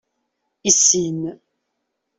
Issin. 0.69 1.19